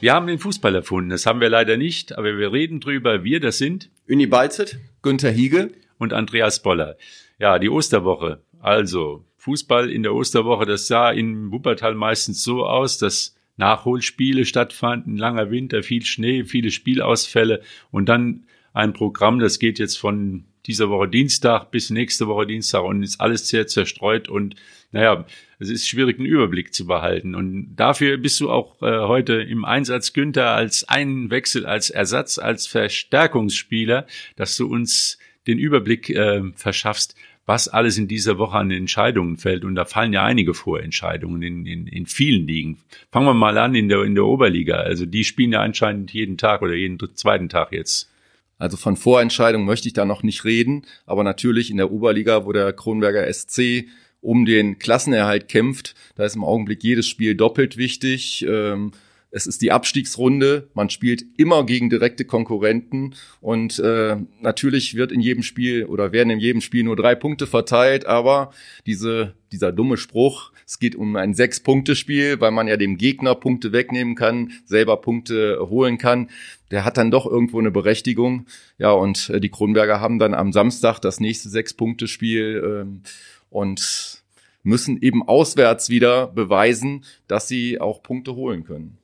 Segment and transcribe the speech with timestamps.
[0.00, 1.10] Wir haben den Fußball erfunden.
[1.10, 3.22] Das haben wir leider nicht, aber wir reden drüber.
[3.22, 6.96] Wir, das sind Uni Balzet, Günther Hiege und Andreas Boller.
[7.38, 8.40] Ja, die Osterwoche.
[8.60, 15.18] Also, Fußball in der Osterwoche, das sah in Wuppertal meistens so aus, dass Nachholspiele stattfanden,
[15.18, 20.88] langer Winter, viel Schnee, viele Spielausfälle und dann ein Programm, das geht jetzt von dieser
[20.88, 24.56] Woche Dienstag bis nächste Woche Dienstag und ist alles sehr zerstreut und
[24.92, 25.26] naja,
[25.60, 27.34] es ist schwierig, einen Überblick zu behalten.
[27.34, 32.66] Und dafür bist du auch äh, heute im Einsatz, Günther, als Einwechsel, als Ersatz, als
[32.66, 39.36] Verstärkungsspieler, dass du uns den Überblick äh, verschaffst, was alles in dieser Woche an Entscheidungen
[39.36, 39.64] fällt.
[39.64, 42.78] Und da fallen ja einige Vorentscheidungen in, in, in vielen Ligen.
[43.10, 44.76] Fangen wir mal an in der, in der Oberliga.
[44.76, 48.10] Also die spielen ja anscheinend jeden Tag oder jeden zweiten Tag jetzt.
[48.56, 52.52] Also von Vorentscheidungen möchte ich da noch nicht reden, aber natürlich in der Oberliga, wo
[52.52, 53.86] der Kronberger SC
[54.20, 58.44] um den Klassenerhalt kämpft, da ist im Augenblick jedes Spiel doppelt wichtig.
[58.48, 58.92] Ähm,
[59.32, 65.20] es ist die Abstiegsrunde, man spielt immer gegen direkte Konkurrenten und äh, natürlich wird in
[65.20, 68.50] jedem Spiel oder werden in jedem Spiel nur drei Punkte verteilt, aber
[68.86, 73.72] diese, dieser dumme Spruch, es geht um ein Sechs-Punkte-Spiel, weil man ja dem Gegner Punkte
[73.72, 76.28] wegnehmen kann, selber Punkte holen kann,
[76.70, 78.46] der hat dann doch irgendwo eine Berechtigung.
[78.78, 83.02] Ja, und äh, die Kronberger haben dann am Samstag das nächste Sechs-Punkte-Spiel ähm,
[83.50, 84.22] und
[84.62, 88.98] müssen eben auswärts wieder beweisen, dass sie auch Punkte holen können.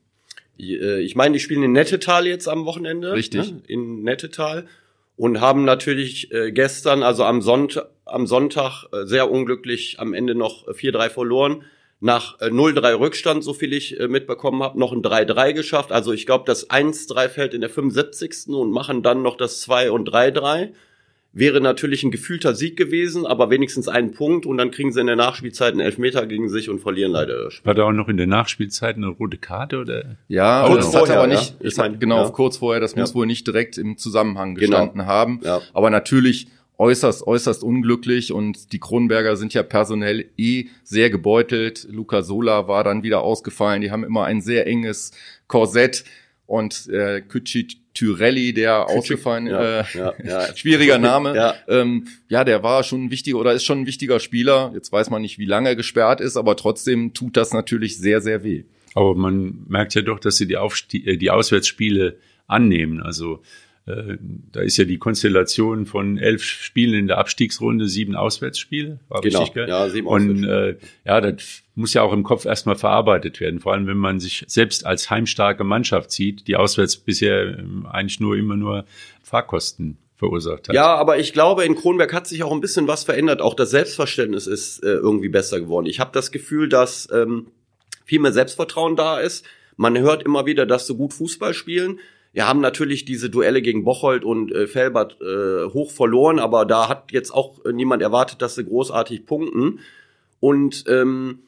[0.58, 3.12] Äh, ich meine, die spielen in Nettetal jetzt am Wochenende.
[3.12, 3.52] Richtig.
[3.52, 3.62] Ne?
[3.67, 4.67] In Nettetal.
[5.17, 10.34] Und haben natürlich äh, gestern, also am Sonntag, am Sonntag äh, sehr unglücklich am Ende
[10.34, 11.64] noch 4-3 verloren.
[12.00, 15.91] Nach äh, 0-3 Rückstand, so viel ich mitbekommen habe, noch ein 3-3 geschafft.
[15.91, 18.48] Also ich glaube, das 1-3 fällt in der 75.
[18.48, 20.73] und machen dann noch das 2 und 3-3
[21.39, 25.07] wäre natürlich ein gefühlter Sieg gewesen, aber wenigstens einen Punkt und dann kriegen sie in
[25.07, 27.67] der Nachspielzeit einen Elfmeter gegen sich und verlieren leider das Spiel.
[27.67, 30.17] War da auch noch in der Nachspielzeit eine rote Karte oder?
[30.29, 31.39] Ja, kurz das vorher, hat aber ja.
[31.39, 32.30] nicht, Ich es hat, mein, genau, ja.
[32.30, 33.14] kurz vorher, das muss Ja.
[33.14, 34.67] wohl nicht direkt im Zusammenhang Genau.
[34.70, 35.41] gestanden haben.
[35.45, 35.61] Ja.
[35.74, 36.48] Aber natürlich
[36.79, 41.86] äußerst, äußerst unglücklich und die Kronberger sind ja personell eh sehr gebeutelt.
[41.91, 43.83] Luca Sola war dann wieder ausgefallen.
[43.83, 45.13] Die haben immer ein sehr enges
[45.48, 46.05] Korsett
[46.47, 50.57] und äh, Kücci Tyrelli, der ausgefallen, ja, äh, ja, ja.
[50.57, 51.34] schwieriger Name.
[51.34, 51.55] Ja.
[51.67, 54.70] Ähm, ja, der war schon ein wichtiger oder ist schon ein wichtiger Spieler.
[54.74, 58.20] Jetzt weiß man nicht, wie lange er gesperrt ist, aber trotzdem tut das natürlich sehr,
[58.20, 58.64] sehr weh.
[58.95, 63.02] Aber man merkt ja doch, dass sie die, Aufstie äh, die Auswärtsspiele annehmen.
[63.02, 68.98] Also äh, da ist ja die Konstellation von elf Spielen in der Abstiegsrunde, sieben Auswärtsspiele.
[69.08, 69.69] War Genau, richtig, gell?
[69.69, 73.61] ja, sieben Und äh, ja, das muss ja auch im Kopf erstmal verarbeitet werden.
[73.61, 78.19] Vor allem, wenn man sich selbst als heimstarke Mannschaft sieht, die auswärts bisher ähm, eigentlich
[78.19, 78.86] nur immer nur
[79.23, 80.74] Fahrkosten verursacht hat.
[80.74, 83.41] Ja, aber ich glaube, in Kronberg hat sich auch ein bisschen was verändert.
[83.41, 85.86] Auch das Selbstverständnis ist äh, irgendwie besser geworden.
[85.86, 87.48] Ich habe das Gefühl, dass ähm,
[88.05, 89.45] viel mehr Selbstvertrauen da ist.
[89.77, 92.01] Man hört immer wieder, dass sie gut Fußball spielen.
[92.36, 96.86] Wir haben natürlich diese Duelle gegen Bocholt und äh, Felbert äh, hoch verloren, aber da
[96.86, 99.80] hat jetzt auch äh, niemand erwartet, dass sie großartig punkten.
[100.39, 101.39] Und ähm,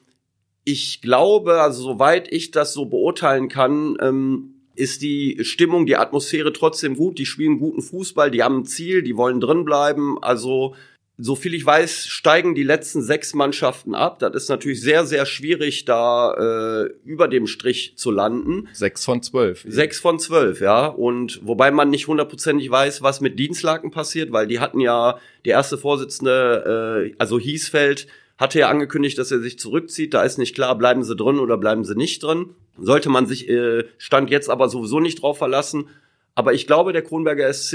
[0.65, 6.55] ich glaube, also soweit ich das so beurteilen kann, ähm, ist die Stimmung, die Atmosphäre
[6.55, 7.19] trotzdem gut.
[7.19, 10.17] Die spielen guten Fußball, die haben ein Ziel, die wollen drin bleiben.
[10.23, 10.75] Also
[11.21, 14.21] so viel ich weiß, steigen die letzten sechs Mannschaften ab.
[14.21, 18.69] Das ist natürlich sehr, sehr schwierig, da äh, über dem Strich zu landen.
[18.73, 19.65] Sechs von zwölf.
[19.67, 20.87] Sechs von zwölf, ja.
[20.87, 25.51] Und wobei man nicht hundertprozentig weiß, was mit Dienstlaken passiert, weil die hatten ja, die
[25.51, 28.07] erste Vorsitzende, äh, also Hiesfeld,
[28.39, 30.15] hatte ja angekündigt, dass er sich zurückzieht.
[30.15, 32.51] Da ist nicht klar, bleiben sie drin oder bleiben sie nicht drin.
[32.81, 35.89] Sollte man sich äh, Stand jetzt aber sowieso nicht drauf verlassen.
[36.39, 37.73] Aber ich glaube, der Kronberger SC,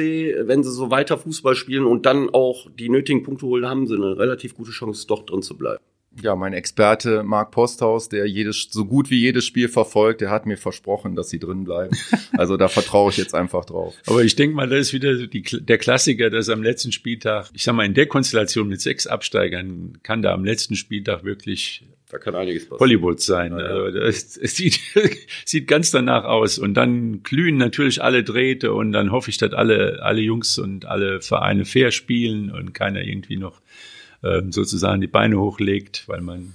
[0.47, 3.96] wenn sie so weiter Fußball spielen und dann auch die nötigen Punkte holen, haben sie
[3.96, 5.84] eine relativ gute Chance, doch drin zu bleiben.
[6.22, 10.45] Ja, mein Experte Marc Posthaus, der jedes, so gut wie jedes Spiel verfolgt, der hat
[10.45, 11.98] mir versprochen, dass sie drin bleiben.
[12.38, 13.95] Also da vertraue ich jetzt einfach drauf.
[14.07, 17.63] Aber ich denke mal, das ist wieder die, der Klassiker, dass am letzten Spieltag, ich
[17.63, 22.19] sag mal, in der Konstellation mit sechs Absteigern kann da am letzten Spieltag wirklich Da
[22.19, 22.80] kann einiges passieren.
[22.80, 23.54] Hollywood sein.
[23.54, 23.65] Ja, ja.
[23.65, 24.80] Also das, es sieht,
[25.45, 26.60] sieht ganz danach aus.
[26.60, 30.86] Und dann glühen natürlich alle Drähte und dann hoffe ich, dass alle, alle Jungs und
[30.86, 33.62] alle Vereine fair spielen und keiner irgendwie noch
[34.24, 36.54] ähm, sozusagen die Beine hochlegt, weil man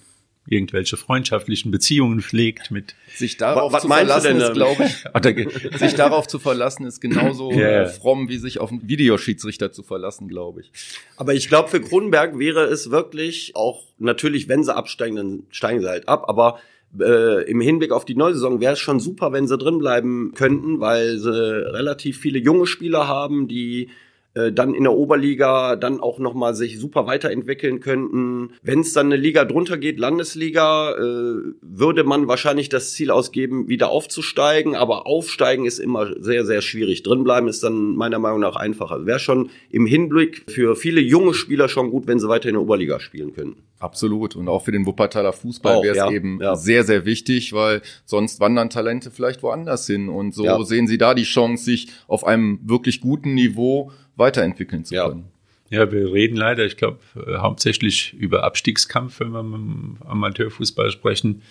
[0.51, 6.27] irgendwelche freundschaftlichen Beziehungen pflegt mit Sich darauf Was zu verlassen ist, glaube ich, sich darauf
[6.27, 7.83] zu verlassen ist genauso Ja.
[7.83, 10.71] äh, fromm, wie sich auf einen Videoschiedsrichter zu verlassen, glaube ich.
[11.17, 15.81] Aber ich glaube, für Kronenberg wäre es wirklich auch natürlich, wenn sie absteigen, dann steigen
[15.81, 16.25] sie halt ab.
[16.29, 16.59] Aber
[16.99, 20.33] äh, im Hinblick auf die neue Saison wäre es schon super, wenn sie drin bleiben
[20.35, 23.91] könnten, weil sie relativ viele junge Spieler haben, die
[24.35, 28.53] äh, dann in der Oberliga dann auch nochmal sich super weiterentwickeln könnten.
[28.63, 33.69] Wenn es dann eine Liga drunter geht, Landesliga, äh, würde man wahrscheinlich das Ziel ausgeben,
[33.69, 37.03] wieder aufzusteigen, aber aufsteigen ist immer sehr, sehr schwierig.
[37.03, 39.07] Drinbleiben ist dann meiner Meinung nach einfacher.
[39.07, 42.63] Wäre schon im Hinblick für viele junge Spieler schon gut, wenn sie weiter in der
[42.63, 43.68] Oberliga spielen könnten.
[43.81, 44.35] Absolut.
[44.37, 46.57] Und auch für den Wuppertaler Fußball wäre es ja, eben ja.
[46.57, 50.09] sehr, sehr wichtig, weil sonst wandern Talente vielleicht woanders hin.
[50.09, 50.63] Und so ja.
[50.65, 55.27] sehen sie da die Chance, sich auf einem wirklich guten Niveau weiterentwickeln zu können.
[55.71, 61.43] Ja, wir reden leider, ich glaube, äh, hauptsächlich über Abstiegskampf, wenn wir im Amateurfußball sprechen.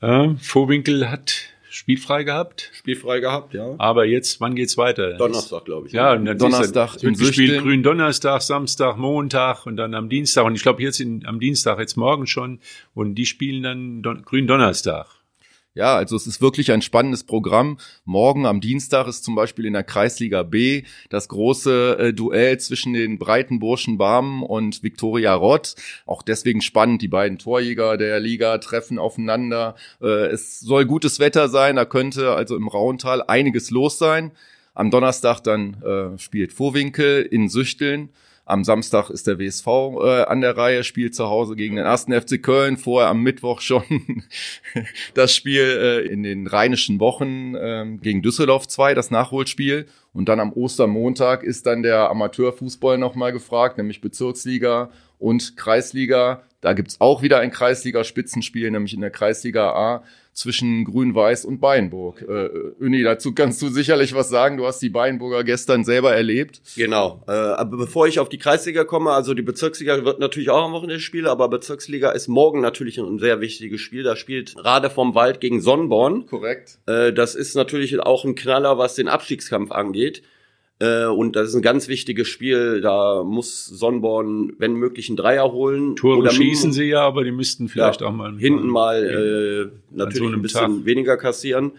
[0.00, 2.70] Äh, Vorwinkel hat spielfrei gehabt.
[2.72, 3.74] Spielfrei gehabt, ja.
[3.78, 5.14] Aber jetzt, wann geht's weiter?
[5.14, 5.92] Donnerstag, glaube ich.
[5.92, 10.44] Ja, und dann Donnerstag im gespielt Grün Donnerstag, Samstag, Montag und dann am Dienstag.
[10.44, 12.60] Und ich glaube jetzt in, am Dienstag, jetzt morgen schon.
[12.94, 15.08] Und die spielen dann Don Grün Donnerstag.
[15.76, 17.78] Ja, also es ist wirklich ein spannendes Programm.
[18.04, 22.92] Morgen am Dienstag ist zum Beispiel in der Kreisliga B das große äh, Duell zwischen
[22.92, 25.74] den Breitenburschen Barmen und Viktoria Rott.
[26.06, 27.02] Auch deswegen spannend.
[27.02, 29.74] Die beiden Torjäger der Liga treffen aufeinander.
[30.00, 31.74] Äh, es soll gutes Wetter sein.
[31.74, 34.30] Da könnte also im Rauental einiges los sein.
[34.74, 38.10] Am Donnerstag dann äh, spielt Vorwinkel in Süchteln.
[38.46, 42.12] Am Samstag ist der WSV äh, an der Reihe, spielt zu Hause gegen den ersten
[42.12, 42.76] FC Köln.
[42.76, 43.82] Vorher am Mittwoch schon
[45.14, 49.86] das Spiel äh, in den rheinischen Wochen äh, gegen Düsseldorf 2, das Nachholspiel.
[50.12, 56.42] Und dann am Ostermontag ist dann der Amateurfußball nochmal gefragt, nämlich Bezirksliga und Kreisliga.
[56.60, 62.22] Da gibt's auch wieder ein Kreisliga-Spitzenspiel, nämlich in der Kreisliga A zwischen Grün-Weiß und Bayernburg.
[62.22, 64.56] Äh, Uni, dazu kannst du sicherlich was sagen.
[64.56, 66.60] Du hast die Bayernburger gestern selber erlebt.
[66.76, 67.22] Genau.
[67.26, 70.72] Äh, aber bevor ich auf die Kreisliga komme, also die Bezirksliga wird natürlich auch am
[70.72, 74.02] Wochenende spielen, aber Bezirksliga ist morgen natürlich ein sehr wichtiges Spiel.
[74.02, 76.26] Da spielt Rade vom Wald gegen Sonnenborn.
[76.26, 76.78] Korrekt.
[76.86, 80.22] Äh, das ist natürlich auch ein Knaller, was den Abstiegskampf angeht.
[80.84, 82.80] Äh, und das ist ein ganz wichtiges Spiel.
[82.80, 85.96] Da muss Sonnborn, wenn möglich, einen Dreier holen.
[85.96, 89.96] Tore Oder schießen sie ja, aber die müssten vielleicht ja, auch mal hinten mal äh,
[89.96, 90.84] natürlich so ein bisschen Tag.
[90.84, 91.72] weniger kassieren.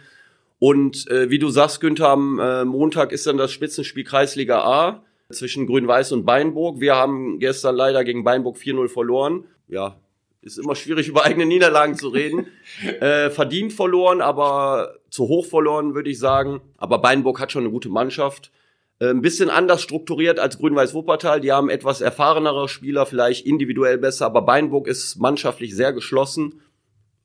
[0.57, 5.03] Und äh, wie du sagst, Günther, am äh, Montag ist dann das Spitzenspiel Kreisliga A
[5.29, 6.79] zwischen Grün-Weiß und Beinburg.
[6.79, 9.43] Wir haben gestern leider gegen Beinburg 4-0 verloren.
[9.67, 9.97] Ja,
[10.41, 12.47] ist immer schwierig, über eigene Niederlagen zu reden.
[13.01, 16.61] äh, verdient verloren, aber zu hoch verloren, würde ich sagen.
[16.77, 18.51] Aber Beinburg hat schon eine gute Mannschaft.
[18.99, 21.41] Äh, ein bisschen anders strukturiert als Grün-Weiß Wuppertal.
[21.41, 26.61] Die haben etwas erfahrenere Spieler, vielleicht individuell besser, aber Beinburg ist mannschaftlich sehr geschlossen.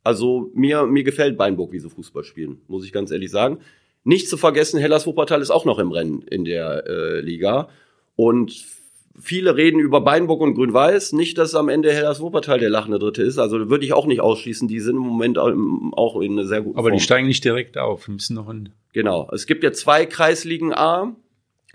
[0.02, 3.58] Also mir, mir gefällt Beinburg, wie sie Fußball spielen, muss ich ganz ehrlich sagen.
[4.02, 7.68] Nicht zu vergessen, Hellas Wuppertal ist auch noch im Rennen in der äh, Liga.
[8.16, 8.64] Und
[9.18, 11.12] viele reden über Beinburg und Grün-Weiß.
[11.12, 13.38] Nicht, dass am Ende Hellas Wuppertal der lachende Dritte ist.
[13.38, 14.68] Also würde ich auch nicht ausschließen.
[14.68, 16.98] Die sind im Moment auch in einer sehr guten Aber Form.
[16.98, 18.08] die steigen nicht direkt auf.
[18.08, 19.28] Wir müssen noch in Genau.
[19.32, 21.14] Es gibt ja zwei Kreisligen A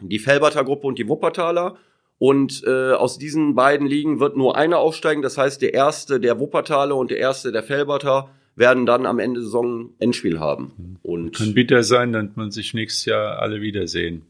[0.01, 1.77] die Felberter Gruppe und die Wuppertaler.
[2.17, 5.21] Und äh, aus diesen beiden Ligen wird nur einer aufsteigen.
[5.21, 9.41] Das heißt, der erste der Wuppertaler und der erste der Felberter werden dann am Ende
[9.41, 10.97] der Saison Endspiel haben.
[11.03, 14.21] Und Kann bitter sein, dann man sich nächstes Jahr alle wiedersehen.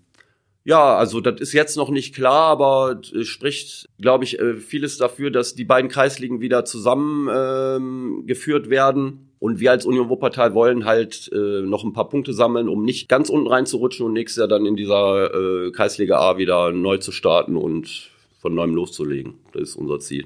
[0.63, 4.97] Ja, also das ist jetzt noch nicht klar, aber äh, spricht, glaube ich, äh, vieles
[4.97, 9.29] dafür, dass die beiden Kreisligen wieder zusammengeführt ähm, werden.
[9.45, 13.07] Und wir als Union Wuppertal wollen halt äh, noch ein paar Punkte sammeln, um nicht
[13.07, 17.11] ganz unten reinzurutschen und nächstes Jahr dann in dieser äh, Kreisliga A wieder neu zu
[17.11, 18.09] starten und
[18.39, 19.35] von neuem loszulegen.
[19.53, 20.25] Das ist unser Ziel.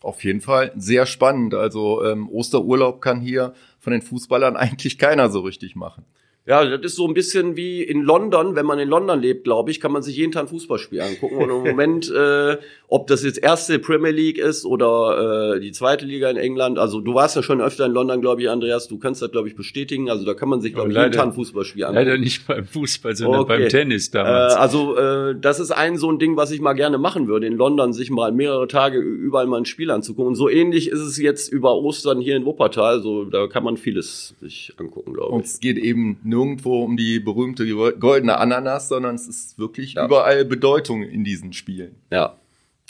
[0.00, 1.52] Auf jeden Fall sehr spannend.
[1.52, 6.06] Also ähm, Osterurlaub kann hier von den Fußballern eigentlich keiner so richtig machen.
[6.46, 9.72] Ja, das ist so ein bisschen wie in London, wenn man in London lebt, glaube
[9.72, 11.38] ich, kann man sich jeden Tag ein Fußballspiel angucken.
[11.38, 16.06] Und im Moment, äh, ob das jetzt erste Premier League ist oder äh, die zweite
[16.06, 18.96] Liga in England, also du warst ja schon öfter in London, glaube ich, Andreas, du
[18.96, 20.08] kannst das, glaube ich, bestätigen.
[20.08, 22.06] Also da kann man sich, glaube ich, jeden Tag ein Fußballspiel angucken.
[22.06, 23.58] Leider nicht beim Fußball, sondern okay.
[23.58, 24.54] beim Tennis damals.
[24.54, 27.48] Äh, also äh, das ist ein so ein Ding, was ich mal gerne machen würde,
[27.48, 30.28] in London sich mal mehrere Tage überall mal ein Spiel anzugucken.
[30.28, 33.00] Und so ähnlich ist es jetzt über Ostern hier in Wuppertal.
[33.00, 35.34] So, da kann man vieles sich angucken, glaube ich.
[35.34, 37.66] Und es geht eben nirgendwo um die berühmte
[37.98, 40.04] goldene Ananas, sondern es ist wirklich ja.
[40.04, 41.96] überall Bedeutung in diesen Spielen.
[42.10, 42.36] Ja,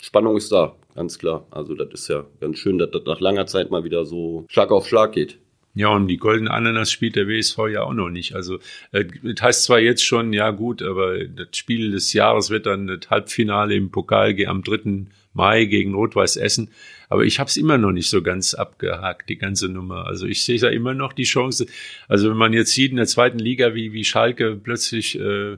[0.01, 1.47] Spannung ist da, ganz klar.
[1.51, 4.71] Also das ist ja ganz schön, dass das nach langer Zeit mal wieder so Schlag
[4.71, 5.39] auf Schlag geht.
[5.73, 8.33] Ja, und die goldene Ananas spielt der WSV ja auch noch nicht.
[8.33, 8.57] Also
[8.91, 12.87] äh, das heißt zwar jetzt schon, ja gut, aber das Spiel des Jahres wird dann
[12.87, 15.05] das Halbfinale im Pokal am 3.
[15.33, 16.71] Mai gegen Rot-Weiß Essen.
[17.09, 20.05] Aber ich habe es immer noch nicht so ganz abgehakt, die ganze Nummer.
[20.05, 21.67] Also ich sehe da immer noch die Chance.
[22.07, 25.57] Also wenn man jetzt sieht in der zweiten Liga, wie, wie Schalke plötzlich äh,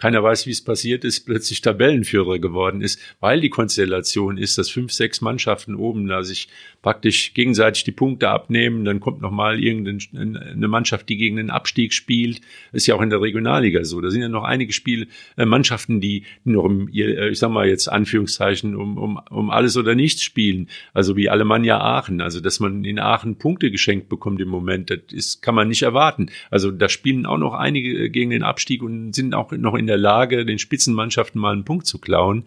[0.00, 4.70] keiner weiß, wie es passiert ist, plötzlich Tabellenführer geworden ist, weil die Konstellation ist, dass
[4.70, 6.48] fünf, sechs Mannschaften oben da sich
[6.80, 8.86] praktisch gegenseitig die Punkte abnehmen.
[8.86, 12.40] Dann kommt noch mal irgendeine Mannschaft, die gegen den Abstieg spielt.
[12.72, 14.00] Ist ja auch in der Regionalliga so.
[14.00, 17.68] Da sind ja noch einige Spiele, äh, Mannschaften, die noch im, äh, ich sag mal
[17.68, 20.68] jetzt Anführungszeichen, um, um, um alles oder nichts spielen.
[20.94, 22.22] Also wie Alemannia Aachen.
[22.22, 25.82] Also dass man in Aachen Punkte geschenkt bekommt im Moment, das ist, kann man nicht
[25.82, 26.30] erwarten.
[26.50, 29.98] Also da spielen auch noch einige gegen den Abstieg und sind auch noch in der
[29.98, 32.44] Lage, den Spitzenmannschaften mal einen Punkt zu klauen.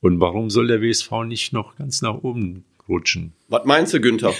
[0.00, 3.32] Und warum soll der WSV nicht noch ganz nach oben rutschen?
[3.48, 4.34] Was meinst du, Günther?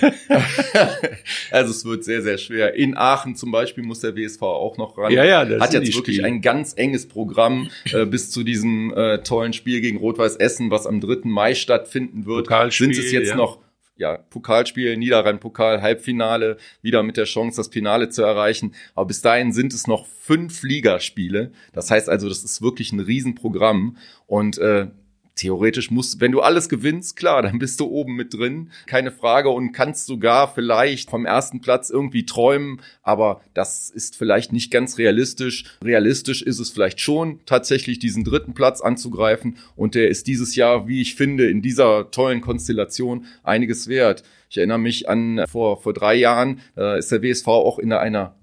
[1.50, 2.75] also es wird sehr, sehr schwer.
[2.75, 5.12] In Aachen zum Beispiel muss der WSV auch noch ran.
[5.12, 6.28] Ja, ja, das Hat jetzt wirklich Spiele.
[6.28, 10.87] ein ganz enges Programm äh, bis zu diesem äh, tollen Spiel gegen Rot-Weiß Essen, was
[10.87, 11.21] am 3.
[11.25, 12.49] Mai stattfinden wird.
[12.73, 13.37] Sind es jetzt ja.
[13.37, 13.59] noch
[13.96, 18.74] ja, Pokalspiel, Niederrhein-Pokal, Halbfinale, wieder mit der Chance, das Finale zu erreichen.
[18.94, 21.52] Aber bis dahin sind es noch fünf Ligaspiele.
[21.72, 23.96] Das heißt also, das ist wirklich ein Riesenprogramm.
[24.26, 24.88] Und äh,
[25.37, 29.50] theoretisch musst, wenn du alles gewinnst, klar, dann bist du oben mit drin, keine Frage
[29.50, 34.99] und kannst sogar vielleicht vom ersten Platz irgendwie träumen, aber das ist vielleicht nicht ganz
[34.99, 35.64] realistisch.
[35.85, 40.88] Realistisch ist es vielleicht schon, tatsächlich diesen dritten Platz anzugreifen und der ist dieses Jahr,
[40.88, 44.25] wie ich finde, in dieser tollen Konstellation einiges wert.
[44.49, 48.37] Ich erinnere mich an vor, vor drei Jahren, äh, ist der WSV auch in einer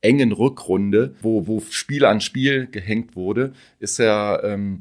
[0.00, 4.78] engen Rückrunde, wo, wo Spiel an Spiel gehängt wurde, ist er ähm,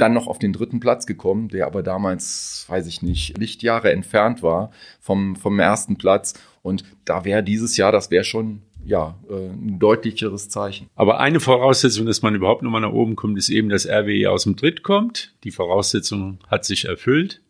[0.00, 4.42] dann noch auf den dritten Platz gekommen, der aber damals, weiß ich nicht, Lichtjahre entfernt
[4.42, 6.34] war vom, vom ersten Platz.
[6.62, 10.88] Und da wäre dieses Jahr, das wäre schon ja, äh, ein deutlicheres Zeichen.
[10.94, 14.44] Aber eine Voraussetzung, dass man überhaupt nochmal nach oben kommt, ist eben, dass RWE aus
[14.44, 15.34] dem Dritt kommt.
[15.44, 17.40] Die Voraussetzung hat sich erfüllt.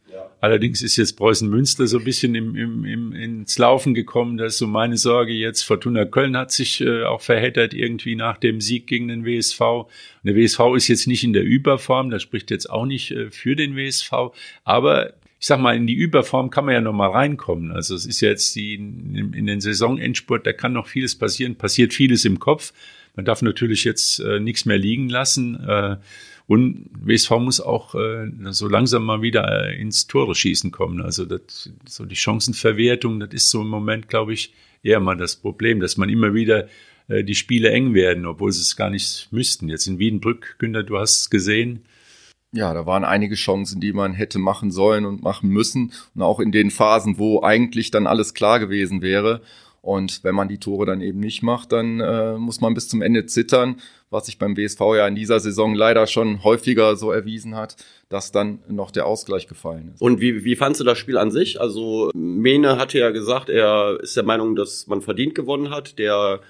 [0.41, 4.39] Allerdings ist jetzt Preußen Münster so ein bisschen im, im, im, ins Laufen gekommen.
[4.39, 5.63] Das ist so meine Sorge jetzt.
[5.63, 9.61] Fortuna Köln hat sich äh, auch verheddert irgendwie nach dem Sieg gegen den WSV.
[9.61, 9.89] Und
[10.25, 13.55] der WSV ist jetzt nicht in der Überform, das spricht jetzt auch nicht äh, für
[13.55, 14.13] den WSV.
[14.65, 17.71] Aber ich sag mal, in die Überform kann man ja noch mal reinkommen.
[17.73, 21.93] Also es ist jetzt die in, in den Saisonendspurt, da kann noch vieles passieren, passiert
[21.93, 22.73] vieles im Kopf.
[23.15, 25.63] Man darf natürlich jetzt äh, nichts mehr liegen lassen.
[25.67, 25.97] Äh,
[26.51, 31.01] und WSV muss auch äh, so langsam mal wieder äh, ins Tore schießen kommen.
[31.01, 34.53] Also das, so die Chancenverwertung, das ist so im Moment, glaube ich,
[34.83, 36.67] eher mal das Problem, dass man immer wieder
[37.07, 39.69] äh, die Spiele eng werden, obwohl sie es gar nicht müssten.
[39.69, 41.85] Jetzt in Wiedenbrück, Günther, du hast es gesehen.
[42.51, 45.93] Ja, da waren einige Chancen, die man hätte machen sollen und machen müssen.
[46.17, 49.41] Und auch in den Phasen, wo eigentlich dann alles klar gewesen wäre.
[49.83, 53.03] Und wenn man die Tore dann eben nicht macht, dann äh, muss man bis zum
[53.03, 53.77] Ende zittern,
[54.11, 57.77] was sich beim WSV ja in dieser Saison leider schon häufiger so erwiesen hat,
[58.09, 60.03] dass dann noch der Ausgleich gefallen ist.
[60.03, 61.61] Und wie, wie fandst du das Spiel an sich?
[61.61, 65.99] Also Mene hatte ja gesagt, er ist der Meinung, dass man verdient gewonnen hat.
[65.99, 66.41] Der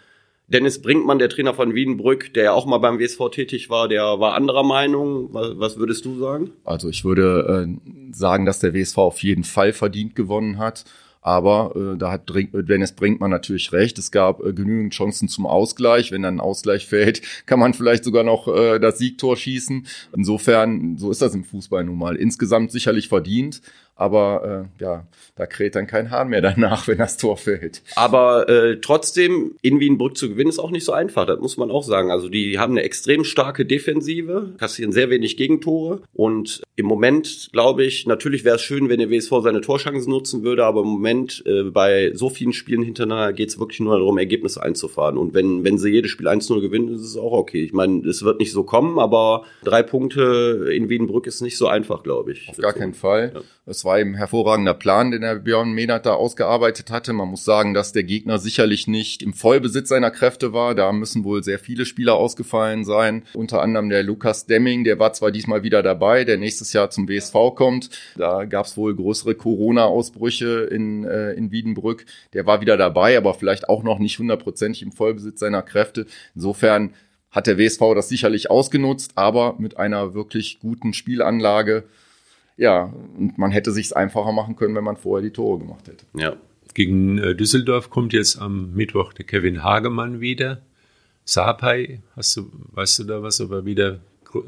[0.49, 4.19] Dennis Brinkmann, der Trainer von Wiedenbrück, der ja auch mal beim WSV tätig war, der
[4.19, 5.29] war anderer Meinung.
[5.33, 6.51] Was, würdest du sagen?
[6.65, 10.85] Also ich würde äh, sagen, dass der WSV auf jeden Fall verdient gewonnen hat.
[11.23, 13.99] Aber äh, da hat Dennis Brinkmann natürlich recht.
[13.99, 16.13] Es gab äh, genügend Chancen zum Ausgleich.
[16.13, 19.87] Wenn dann ein Ausgleich fällt, kann man vielleicht sogar noch äh, das Siegtor schießen.
[20.17, 22.17] Insofern, so ist das im Fußball nun mal.
[22.17, 23.61] Insgesamt sicherlich verdient.
[24.01, 27.83] Aber äh, ja, da kräht dann kein Hahn mehr danach, wenn das Tor fällt.
[27.97, 31.27] Aber äh, trotzdem, in Wienbrück zu gewinnen, ist auch nicht so einfach.
[31.27, 32.11] Das muss man auch sagen.
[32.11, 36.01] Also die haben eine extrem starke Defensive, kassieren sehr wenig Gegentore.
[36.15, 40.45] Und im Moment, glaube ich, natürlich wäre es schön, wenn der WSV seine Torschancen nutzen
[40.45, 40.65] würde.
[40.65, 44.63] Aber im Moment, äh, bei so vielen Spielen hintereinander, geht es wirklich nur darum, Ergebnisse
[44.63, 45.19] einzufahren.
[45.19, 47.63] Und wenn, wenn sie jedes Spiel 1-0 gewinnen, ist es auch okay.
[47.63, 51.67] Ich meine, es wird nicht so kommen, aber drei Punkte in Wiedenbrück ist nicht so
[51.67, 52.49] einfach, glaube ich.
[52.49, 53.33] Auf gar keinen Fall.
[53.35, 53.41] Ja.
[53.71, 57.13] Es war eben ein hervorragender Plan, den der Björn Mehnert da ausgearbeitet hatte.
[57.13, 60.75] Man muss sagen, dass der Gegner sicherlich nicht im Vollbesitz seiner Kräfte war.
[60.75, 63.23] Da müssen wohl sehr viele Spieler ausgefallen sein.
[63.33, 67.09] Unter anderem der Lukas Demming, der war zwar diesmal wieder dabei, der nächstes Jahr zum
[67.09, 67.91] WSV kommt.
[68.17, 72.07] Da gab es wohl größere Corona-Ausbrüche in, äh, in Wiedenbrück.
[72.33, 76.07] Der war wieder dabei, aber vielleicht auch noch nicht hundertprozentig im Vollbesitz seiner Kräfte.
[76.35, 76.95] Insofern
[77.31, 81.85] hat der WSV das sicherlich ausgenutzt, aber mit einer wirklich guten Spielanlage
[82.61, 86.05] ja, und man hätte sich einfacher machen können, wenn man vorher die Tore gemacht hätte.
[86.15, 86.37] Ja.
[86.75, 90.61] Gegen äh, Düsseldorf kommt jetzt am Mittwoch der Kevin Hagemann wieder.
[91.25, 94.01] Sapai, hast du, weißt du da was, ob er wieder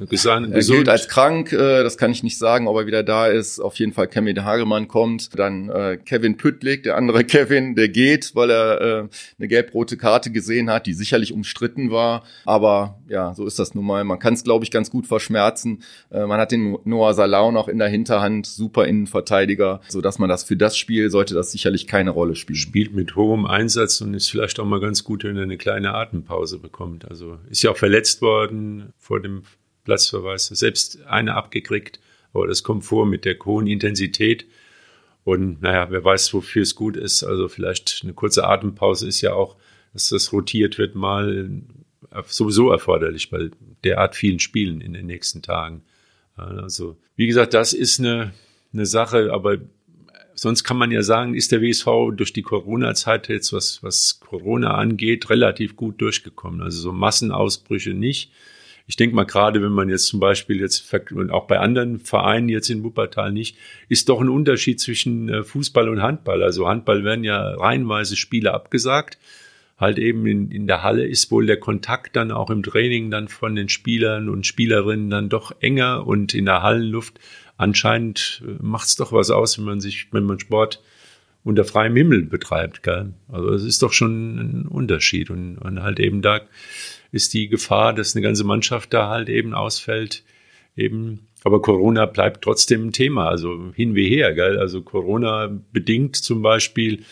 [0.09, 0.53] gesund.
[0.53, 3.61] Er gilt als krank, äh, das kann ich nicht sagen, ob er wieder da ist.
[3.61, 5.39] Auf jeden Fall Kevin Hagemann kommt.
[5.39, 9.09] Dann äh, Kevin Püttlik, der andere Kevin, der geht, weil er äh,
[9.39, 12.25] eine gelb-rote Karte gesehen hat, die sicherlich umstritten war.
[12.45, 14.05] Aber ja, so ist das nun mal.
[14.05, 15.83] Man kann es, glaube ich, ganz gut verschmerzen.
[16.11, 20.29] Äh, man hat den Noah Salau noch in der Hinterhand, super Innenverteidiger, so dass man
[20.29, 22.57] das für das Spiel sollte das sicherlich keine Rolle spielen.
[22.57, 25.95] Spielt mit hohem Einsatz und ist vielleicht auch mal ganz gut, wenn er eine kleine
[25.95, 27.09] Atempause bekommt.
[27.09, 29.43] Also ist ja auch verletzt worden vor dem
[29.85, 32.01] Platzverweis, selbst eine abgekriegt,
[32.33, 34.47] aber das kommt vor mit der hohen Intensität.
[35.25, 37.23] Und naja, wer weiß, wofür es gut ist.
[37.23, 39.57] Also vielleicht eine kurze Atempause ist ja auch,
[39.93, 41.51] dass das rotiert wird, mal
[42.27, 43.51] sowieso erforderlich bei
[43.85, 45.83] derart vielen Spielen in den nächsten Tagen.
[46.37, 48.33] Also, wie gesagt, das ist eine,
[48.73, 49.59] eine Sache, aber
[50.35, 54.75] sonst kann man ja sagen, ist der WSV durch die Corona-Zeit jetzt, was, was Corona
[54.75, 56.63] angeht, relativ gut durchgekommen.
[56.63, 58.33] Also so Massenausbrüche nicht.
[58.87, 62.49] Ich denke mal, gerade wenn man jetzt zum Beispiel jetzt, und auch bei anderen Vereinen
[62.49, 63.57] jetzt in Wuppertal nicht,
[63.89, 66.43] ist doch ein Unterschied zwischen äh, Fußball und Handball.
[66.43, 69.19] Also Handball werden ja reihenweise Spiele abgesagt.
[69.79, 73.29] Halt eben in, in der Halle ist wohl der Kontakt dann auch im Training dann
[73.29, 77.19] von den Spielern und Spielerinnen dann doch enger und in der Hallenluft
[77.57, 80.83] anscheinend äh, macht es doch was aus, wenn man sich, wenn man Sport
[81.45, 82.83] unter freiem Himmel betreibt.
[82.83, 83.15] Gell?
[83.31, 86.41] Also es ist doch schon ein Unterschied und, und halt eben da
[87.13, 90.25] ist die Gefahr, dass eine ganze Mannschaft da halt eben ausfällt,
[90.77, 91.29] eben.
[91.45, 94.59] Aber Corona bleibt trotzdem ein Thema, also hin wie her, gell?
[94.59, 97.05] Also Corona bedingt zum Beispiel,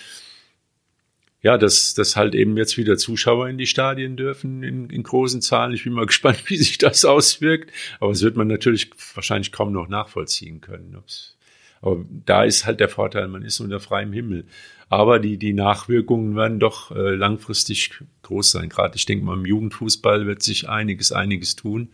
[1.43, 5.43] ja, dass, dass halt eben jetzt wieder Zuschauer in die Stadien dürfen in, in großen
[5.43, 5.73] Zahlen.
[5.73, 7.73] Ich bin mal gespannt, wie sich das auswirkt.
[7.99, 10.97] Aber es wird man natürlich wahrscheinlich kaum noch nachvollziehen können.
[10.97, 11.37] Ob's,
[11.83, 14.45] aber da ist halt der Vorteil, man ist unter freiem Himmel.
[14.89, 18.69] Aber die, die Nachwirkungen werden doch äh, langfristig groß sein.
[18.69, 21.91] Gerade ich denke mal, im Jugendfußball wird sich einiges, einiges tun,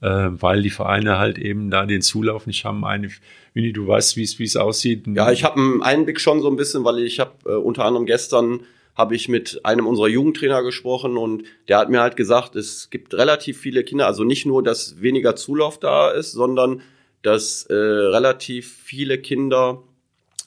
[0.00, 2.84] äh, weil die Vereine halt eben da den Zulauf nicht haben.
[2.84, 3.10] Eine,
[3.52, 5.06] Winnie, du weißt, wie es aussieht.
[5.06, 8.06] Ja, ich habe einen Einblick schon so ein bisschen, weil ich habe äh, unter anderem
[8.06, 8.60] gestern
[8.96, 13.12] habe ich mit einem unserer Jugendtrainer gesprochen und der hat mir halt gesagt, es gibt
[13.14, 16.80] relativ viele Kinder, also nicht nur, dass weniger Zulauf da ist, sondern
[17.24, 19.82] dass äh, relativ viele Kinder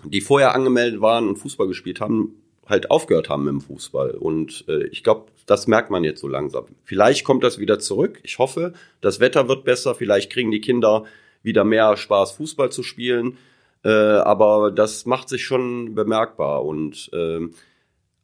[0.03, 4.11] die vorher angemeldet waren und Fußball gespielt haben, halt aufgehört haben im Fußball.
[4.11, 6.65] Und äh, ich glaube, das merkt man jetzt so langsam.
[6.83, 8.19] Vielleicht kommt das wieder zurück.
[8.23, 9.95] Ich hoffe, das Wetter wird besser.
[9.95, 11.05] Vielleicht kriegen die Kinder
[11.43, 13.37] wieder mehr Spaß, Fußball zu spielen.
[13.83, 16.65] Äh, aber das macht sich schon bemerkbar.
[16.65, 17.47] Und äh,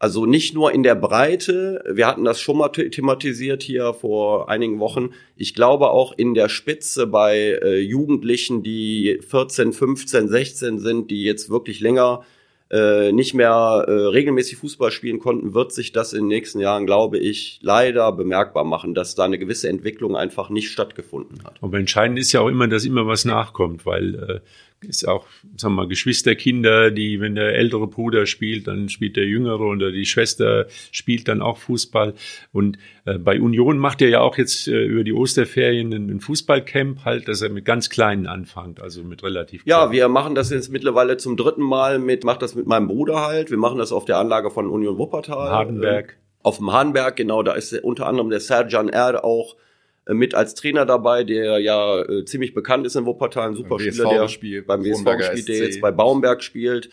[0.03, 4.79] also nicht nur in der Breite, wir hatten das schon mal thematisiert hier vor einigen
[4.79, 5.11] Wochen.
[5.37, 11.23] Ich glaube auch in der Spitze bei äh, Jugendlichen, die 14, 15, 16 sind, die
[11.23, 12.25] jetzt wirklich länger
[12.69, 16.85] äh, nicht mehr äh, regelmäßig Fußball spielen konnten, wird sich das in den nächsten Jahren,
[16.85, 21.55] glaube ich, leider bemerkbar machen, dass da eine gewisse Entwicklung einfach nicht stattgefunden hat.
[21.61, 24.39] Aber entscheidend ist ja auch immer, dass immer was nachkommt, weil äh,
[24.83, 25.25] ist auch,
[25.57, 29.91] sagen wir mal, Geschwisterkinder, die, wenn der ältere Bruder spielt, dann spielt der jüngere oder
[29.91, 32.13] die Schwester spielt dann auch Fußball.
[32.51, 36.19] Und äh, bei Union macht er ja auch jetzt äh, über die Osterferien ein, ein
[36.19, 40.49] Fußballcamp halt, dass er mit ganz Kleinen anfängt, also mit relativ Ja, wir machen das
[40.49, 43.51] jetzt mittlerweile zum dritten Mal mit, macht das mit meinem Bruder halt.
[43.51, 45.49] Wir machen das auf der Anlage von Union Wuppertal.
[45.49, 46.11] Hardenberg.
[46.11, 49.55] Äh, auf dem Hardenberg, genau, da ist unter anderem der Serjan Erd auch
[50.07, 54.09] mit als Trainer dabei, der ja äh, ziemlich bekannt ist in Wuppertal, ein super Spieler,
[54.09, 56.89] der spielt, beim WSV spielt, der jetzt bei Baumberg spielt.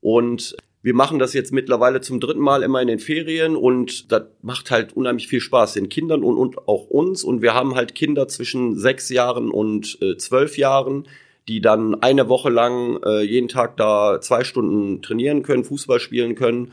[0.00, 4.24] Und wir machen das jetzt mittlerweile zum dritten Mal immer in den Ferien und das
[4.42, 7.24] macht halt unheimlich viel Spaß den Kindern und, und auch uns.
[7.24, 11.08] Und wir haben halt Kinder zwischen sechs Jahren und äh, zwölf Jahren,
[11.48, 16.34] die dann eine Woche lang äh, jeden Tag da zwei Stunden trainieren können, Fußball spielen
[16.34, 16.72] können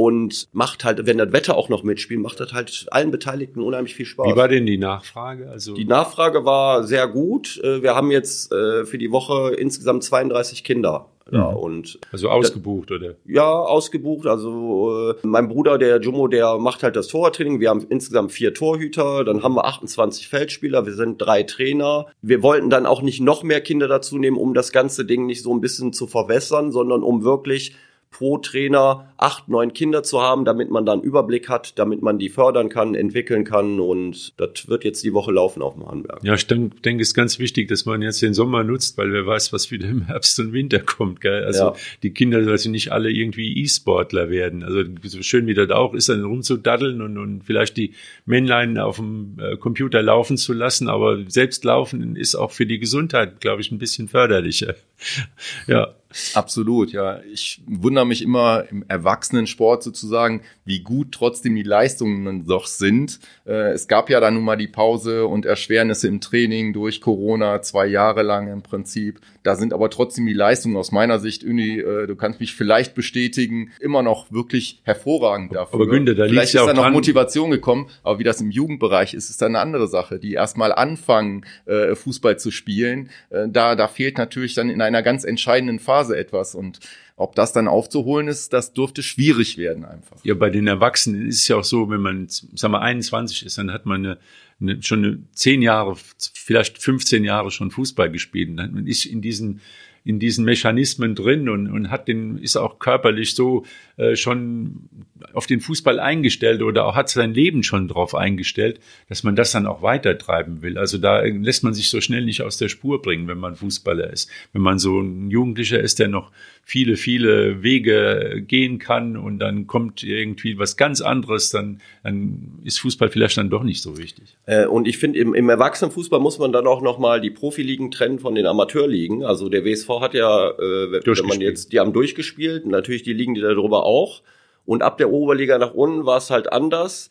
[0.00, 3.94] und macht halt, wenn das Wetter auch noch mitspielt, macht das halt allen Beteiligten unheimlich
[3.94, 4.32] viel Spaß.
[4.32, 5.50] Wie war denn die Nachfrage?
[5.50, 7.60] Also die Nachfrage war sehr gut.
[7.62, 11.10] Äh, wir haben jetzt äh, für die Woche insgesamt 32 Kinder.
[11.30, 11.56] Ja, mhm.
[11.58, 13.14] und also ausgebucht, oder?
[13.26, 14.26] Ja, ausgebucht.
[14.26, 17.60] Also äh, mein Bruder, der Jummo, der macht halt das Torwarttraining.
[17.60, 22.06] Wir haben insgesamt vier Torhüter, dann haben wir 28 Feldspieler, wir sind drei Trainer.
[22.22, 25.42] Wir wollten dann auch nicht noch mehr Kinder dazu nehmen, um das ganze Ding nicht
[25.42, 27.76] so ein bisschen zu verwässern, sondern um wirklich
[28.10, 32.28] pro Trainer acht, neun Kinder zu haben, damit man dann Überblick hat, damit man die
[32.28, 36.22] fördern kann, entwickeln kann und das wird jetzt die Woche laufen auf dem Handwerk.
[36.22, 39.26] Ja, ich denke, denk, ist ganz wichtig, dass man jetzt den Sommer nutzt, weil wer
[39.26, 41.20] weiß, was wieder im Herbst und Winter kommt.
[41.20, 41.44] Gell?
[41.44, 41.74] Also ja.
[42.02, 44.64] die Kinder sollten nicht alle irgendwie E-Sportler werden.
[44.64, 47.94] Also so schön wie das auch ist, dann rumzudaddeln und, und vielleicht die
[48.26, 52.78] Männlein auf dem äh, Computer laufen zu lassen, aber selbst laufen ist auch für die
[52.78, 54.74] Gesundheit, glaube ich, ein bisschen förderlicher.
[55.66, 55.94] ja.
[56.34, 57.20] Absolut, ja.
[57.32, 63.20] Ich wundere mich immer im Erwachsenensport sozusagen, wie gut trotzdem die Leistungen doch sind.
[63.46, 67.62] Äh, es gab ja dann nun mal die Pause und Erschwernisse im Training durch Corona,
[67.62, 69.20] zwei Jahre lang im Prinzip.
[69.44, 72.94] Da sind aber trotzdem die Leistungen aus meiner Sicht, Uni, äh, du kannst mich vielleicht
[72.94, 75.80] bestätigen, immer noch wirklich hervorragend dafür.
[75.80, 76.92] Aber Günther, da vielleicht ist ja da noch dran.
[76.92, 80.18] Motivation gekommen, aber wie das im Jugendbereich ist, ist dann eine andere Sache.
[80.18, 85.24] Die erstmal anfangen, äh, Fußball zu spielen, da, da fehlt natürlich dann in einer ganz
[85.24, 86.80] entscheidenden Phase etwas und
[87.16, 90.16] ob das dann aufzuholen ist, das dürfte schwierig werden einfach.
[90.24, 93.58] Ja, bei den Erwachsenen ist es ja auch so, wenn man, sagen wir, 21 ist,
[93.58, 94.18] dann hat man eine,
[94.60, 95.96] eine, schon eine zehn Jahre,
[96.32, 98.48] vielleicht 15 Jahre schon Fußball gespielt.
[98.48, 99.60] Und dann- Man ist in diesen,
[100.04, 103.64] in diesen Mechanismen drin und, und hat den, ist auch körperlich so
[103.96, 104.88] äh, schon
[105.34, 109.52] auf den Fußball eingestellt oder auch hat sein Leben schon drauf eingestellt, dass man das
[109.52, 110.78] dann auch weitertreiben will.
[110.78, 114.10] Also da lässt man sich so schnell nicht aus der Spur bringen, wenn man Fußballer
[114.10, 114.30] ist.
[114.52, 116.32] Wenn man so ein Jugendlicher ist, der noch
[116.62, 122.80] viele, viele Wege gehen kann und dann kommt irgendwie was ganz anderes, dann, dann ist
[122.80, 124.36] Fußball vielleicht dann doch nicht so wichtig.
[124.46, 128.18] Äh, und ich finde, im, im Erwachsenenfußball muss man dann auch nochmal die Profiligen trennen
[128.18, 129.24] von den Amateurligen.
[129.24, 133.34] Also der WSV hat ja, äh, wenn man jetzt, die haben durchgespielt, natürlich die Ligen,
[133.34, 134.22] die darüber auch.
[134.64, 137.10] Und ab der Oberliga nach unten war es halt anders.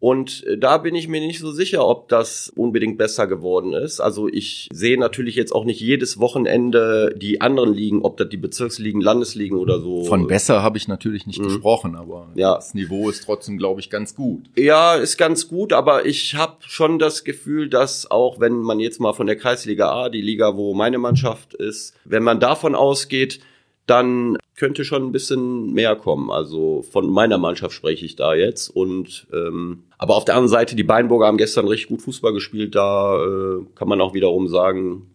[0.00, 3.98] Und äh, da bin ich mir nicht so sicher, ob das unbedingt besser geworden ist.
[4.00, 8.36] Also ich sehe natürlich jetzt auch nicht jedes Wochenende die anderen Ligen, ob das die
[8.36, 10.04] Bezirksligen, Landesligen oder so.
[10.04, 12.54] Von besser habe ich natürlich nicht gesprochen, aber Ja.
[12.54, 14.44] das Niveau ist trotzdem, glaube ich, ganz gut.
[14.56, 19.00] Ja, ist ganz gut, aber ich habe schon das Gefühl, dass auch wenn man jetzt
[19.00, 23.40] mal von der Kreisliga A, die Liga, wo meine Mannschaft ist, wenn man davon ausgeht,
[23.88, 26.30] dann könnte schon ein bisschen mehr kommen.
[26.30, 28.68] Also von meiner Mannschaft spreche ich da jetzt.
[28.68, 32.74] Und ähm, aber auf der anderen Seite, die Beinburger haben gestern richtig gut Fußball gespielt.
[32.74, 35.10] Da äh, kann man auch wiederum sagen,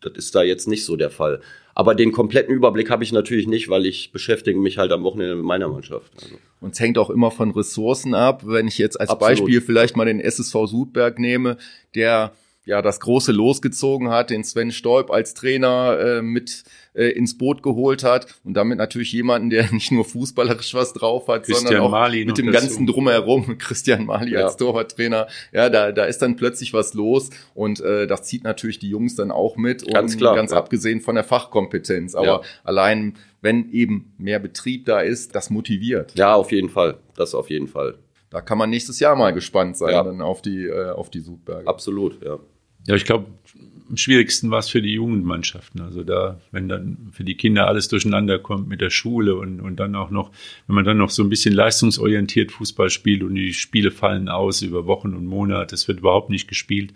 [0.00, 1.40] das ist da jetzt nicht so der Fall.
[1.74, 5.36] Aber den kompletten Überblick habe ich natürlich nicht, weil ich beschäftige mich halt am Wochenende
[5.36, 6.10] mit meiner Mannschaft.
[6.14, 6.36] Also.
[6.60, 8.42] Und es hängt auch immer von Ressourcen ab.
[8.46, 9.38] Wenn ich jetzt als Absolut.
[9.38, 11.58] Beispiel vielleicht mal den SSV Sudberg nehme,
[11.94, 12.32] der
[12.66, 17.62] ja das große losgezogen hat, den Sven Stolp als Trainer äh, mit äh, ins Boot
[17.62, 21.82] geholt hat und damit natürlich jemanden, der nicht nur fußballerisch was drauf hat, Christian sondern
[21.84, 24.44] auch Mali mit dem ganzen drumherum, Christian Mali Ja.
[24.46, 28.78] als Torwarttrainer, ja, da, da ist dann plötzlich was los und äh, das zieht natürlich
[28.80, 30.58] die Jungs dann auch mit und Ganz klar, ganz ja.
[30.58, 32.40] abgesehen von der Fachkompetenz, aber Ja.
[32.64, 36.14] allein wenn eben mehr Betrieb da ist, das motiviert.
[36.16, 36.98] Ja, auf jeden Fall.
[37.16, 37.94] Das auf jeden Fall.
[38.28, 40.02] Da kann man nächstes Jahr mal gespannt sein Ja.
[40.02, 41.68] dann auf die äh, auf die Sudberger.
[41.68, 42.38] Absolut, ja.
[42.86, 43.26] Ja, ich glaube,
[43.88, 45.80] am schwierigsten war es für die Jugendmannschaften.
[45.80, 49.76] Also da, wenn dann für die Kinder alles durcheinander kommt mit der Schule und, und
[49.76, 50.32] dann auch noch,
[50.66, 54.62] wenn man dann noch so ein bisschen leistungsorientiert Fußball spielt und die Spiele fallen aus
[54.62, 56.92] über Wochen und Monate, es wird überhaupt nicht gespielt,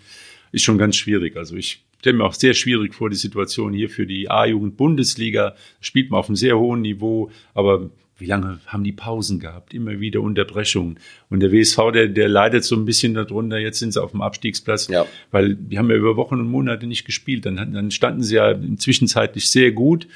[0.52, 1.36] ist schon ganz schwierig.
[1.36, 5.54] Also ich stelle mir auch sehr schwierig vor, die Situation hier für die A-Jugend-Bundesliga.
[5.80, 9.72] Spielt man auf einem sehr hohen Niveau, aber wie lange haben die Pausen gehabt?
[9.72, 10.98] Immer wieder Unterbrechungen.
[11.30, 13.58] Und der WSV, der, der leidet so ein bisschen darunter.
[13.58, 15.06] Jetzt sind sie auf dem Abstiegsplatz, Ja.
[15.30, 17.46] weil die haben ja über Wochen und Monate nicht gespielt.
[17.46, 20.06] Dann, dann standen sie ja zwischenzeitlich sehr gut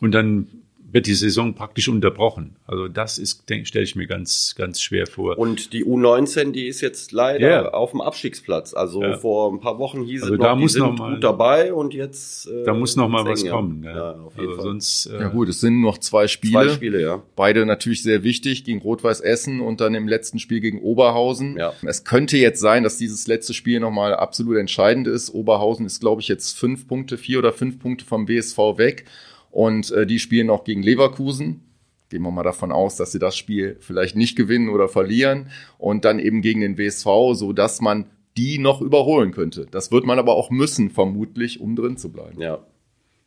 [0.00, 0.46] und dann
[0.92, 2.56] wird die Saison praktisch unterbrochen.
[2.66, 5.38] Also das ist, denke stelle ich mir ganz, ganz schwer vor.
[5.38, 7.68] Und die U19, die ist jetzt leider Ja.
[7.70, 8.74] auf dem Abstiegsplatz.
[8.74, 9.16] Also Ja.
[9.18, 11.24] vor ein paar Wochen hieß Also es da noch, die muss sind noch mal- gut
[11.24, 13.52] dabei und jetzt äh, da muss noch mal was ja.
[13.52, 13.82] kommen.
[13.84, 13.94] Ja.
[13.96, 14.64] Ja, auf jeden also Fall.
[14.64, 16.52] sonst, äh, Ja gut, es sind noch zwei Spiele.
[16.52, 17.22] Zwei Spiele, ja.
[17.36, 21.56] Beide natürlich sehr wichtig gegen Rot-Weiß Essen und dann im letzten Spiel gegen Oberhausen.
[21.56, 21.72] Ja.
[21.86, 25.30] Es könnte jetzt sein, dass dieses letzte Spiel nochmal absolut entscheidend ist.
[25.30, 29.04] Oberhausen ist, glaube ich, jetzt fünf Punkte, vier oder fünf Punkte vom BSV weg.
[29.50, 31.62] Und äh, die spielen noch gegen Leverkusen.
[32.08, 35.50] Gehen wir mal davon aus, dass sie das Spiel vielleicht nicht gewinnen oder verlieren.
[35.78, 39.66] Und dann eben gegen den WSV, so dass man die noch überholen könnte.
[39.70, 42.40] Das wird man aber auch müssen, vermutlich, um drin zu bleiben.
[42.40, 42.58] Ja.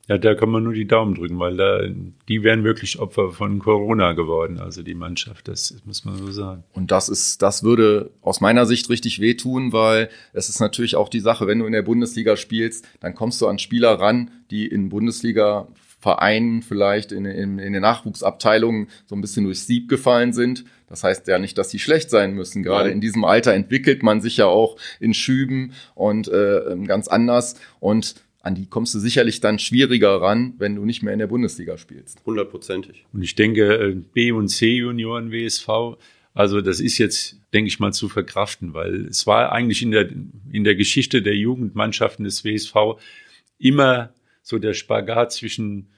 [0.07, 1.81] ja, da kann man nur die Daumen drücken, weil da,
[2.27, 6.63] die wären wirklich Opfer von Corona geworden, also die Mannschaft, das muss man so sagen.
[6.73, 11.09] Und das ist, das würde aus meiner Sicht richtig wehtun, weil es ist natürlich auch
[11.09, 14.67] die Sache, wenn du in der Bundesliga spielst, dann kommst du an Spieler ran, die
[14.67, 15.67] in Bundesliga
[16.03, 20.65] Vereinen vielleicht in, in, in den Nachwuchsabteilungen so ein bisschen durchs Sieb gefallen sind.
[20.89, 22.61] Das heißt ja nicht, dass die schlecht sein müssen.
[22.61, 22.95] Gerade Nein.
[22.95, 27.55] in diesem Alter entwickelt man sich ja auch in Schüben und äh, ganz anders.
[27.79, 31.27] Und an die kommst du sicherlich dann schwieriger ran, wenn du nicht mehr in der
[31.27, 32.21] Bundesliga spielst.
[32.25, 33.05] Hundertprozentig.
[33.13, 35.69] Und ich denke, äh, B- und C-Junioren WSV,
[36.33, 40.09] also das ist jetzt, denke ich mal, zu verkraften, weil es war eigentlich in der,
[40.51, 42.75] in der Geschichte der Jugendmannschaften des WSV
[43.57, 44.13] immer
[44.43, 45.89] so der Spagat zwischen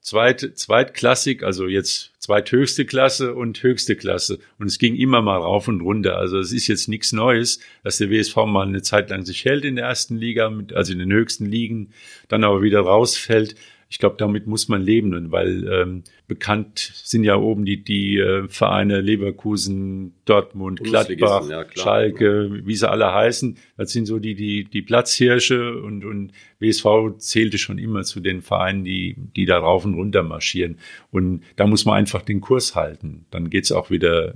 [0.00, 4.38] zweit, zweitklassig, also jetzt zweithöchste Klasse und höchste Klasse.
[4.58, 6.18] Und es ging immer mal rauf und runter.
[6.18, 9.64] Also es ist jetzt nichts Neues, dass der WSV mal eine Zeit lang sich hält
[9.64, 11.92] in der ersten Liga, mit, also in den höchsten Ligen,
[12.28, 13.54] dann aber wieder rausfällt.
[13.90, 18.46] Ich glaube, damit muss man leben, weil ähm, bekannt sind ja oben die, die äh,
[18.46, 23.56] Vereine Leverkusen, Dortmund, Gladbach, ja, Schalke, wie sie alle heißen.
[23.78, 28.42] Das sind so die, die, die Platzhirsche und, und WSV zählte schon immer zu den
[28.42, 30.76] Vereinen, die, die da rauf und runter marschieren.
[31.10, 33.24] Und da muss man einfach den Kurs halten.
[33.30, 34.34] Dann geht's auch wieder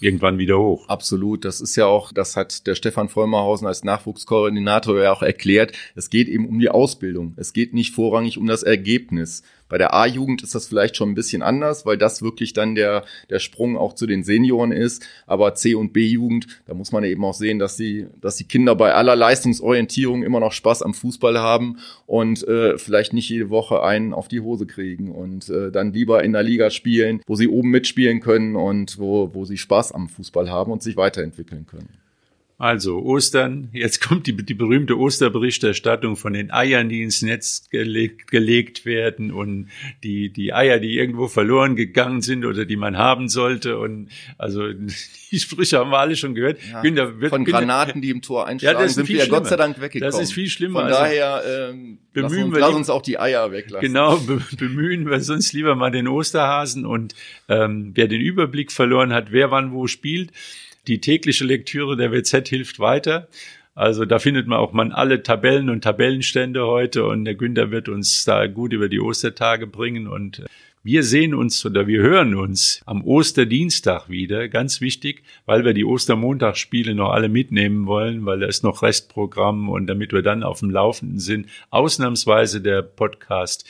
[0.00, 0.88] irgendwann wieder hoch.
[0.88, 1.44] Absolut.
[1.44, 5.72] Das ist ja auch, das hat der Stefan Vollmerhausen als Nachwuchskoordinator ja auch erklärt.
[5.94, 7.34] Es geht eben um die Ausbildung.
[7.36, 9.42] Es geht nicht vorrangig um das Ergebnis.
[9.68, 13.04] Bei der A-Jugend ist das vielleicht schon ein bisschen anders, weil das wirklich dann der,
[13.30, 15.04] der Sprung auch zu den Senioren ist.
[15.26, 18.74] Aber C- und B-Jugend, da muss man eben auch sehen, dass die, dass die Kinder
[18.76, 23.82] bei aller Leistungsorientierung immer noch Spaß am Fußball haben und äh, vielleicht nicht jede Woche
[23.82, 27.48] einen auf die Hose kriegen und äh, dann lieber in der Liga spielen, wo sie
[27.48, 32.05] oben mitspielen können und wo, wo sie Spaß am Fußball haben und sich weiterentwickeln können.
[32.58, 38.30] Also Ostern, jetzt kommt die, die berühmte Osterberichterstattung von den Eiern, die ins Netz gelegt,
[38.30, 39.68] gelegt werden und
[40.02, 43.78] die, die Eier, die irgendwo verloren gegangen sind oder die man haben sollte.
[43.78, 44.72] Und also
[45.30, 46.58] die Sprüche haben wir alle schon gehört.
[46.72, 49.48] Ja, Günther, wird, von Günther, Granaten, die im Tor einschlagen, ja, sind wir ja Gott
[49.48, 50.10] sei Dank weggekommen.
[50.10, 50.80] Das ist viel schlimmer.
[50.80, 53.86] Von also, daher ähm, bemühen lass uns, wir lass uns auch die Eier weglassen.
[53.86, 57.14] Genau, be bemühen wir sonst lieber mal den Osterhasen und
[57.50, 60.32] ähm, wer den Überblick verloren hat, wer wann wo spielt
[60.86, 63.28] die tägliche Lektüre der WZ hilft weiter.
[63.74, 67.88] Also da findet man auch man alle Tabellen und Tabellenstände heute und der Günther wird
[67.88, 70.42] uns da gut über die Ostertage bringen und
[70.82, 75.84] wir sehen uns oder wir hören uns am Osterdienstag wieder, ganz wichtig, weil wir die
[75.84, 80.60] Ostermontagsspiele noch alle mitnehmen wollen, weil da ist noch Restprogramm und damit wir dann auf
[80.60, 83.68] dem Laufenden sind, ausnahmsweise der Podcast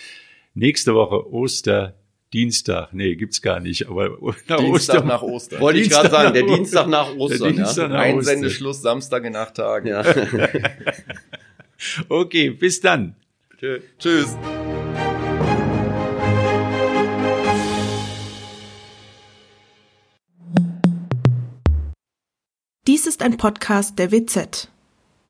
[0.54, 1.94] nächste Woche Oster
[2.32, 5.06] Dienstag, nee, gibt's gar nicht, aber nach Dienstag Ostern.
[5.06, 5.60] nach Ostern.
[5.60, 7.54] Wollte ich gerade sagen, der Dienstag nach Ostern.
[7.54, 7.88] Der Dienstag ja.
[7.88, 9.88] nach Einsendeschluss Samstag in acht Tagen.
[9.88, 10.04] Ja.
[12.08, 13.14] okay, bis dann.
[13.58, 13.80] Tschö.
[13.98, 14.36] Tschüss.
[22.86, 24.68] Dies ist ein Podcast der WZ.